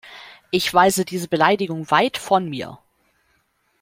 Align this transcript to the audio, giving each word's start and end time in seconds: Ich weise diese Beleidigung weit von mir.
Ich 0.49 0.73
weise 0.73 1.05
diese 1.05 1.27
Beleidigung 1.27 1.91
weit 1.91 2.17
von 2.17 2.49
mir. 2.49 2.79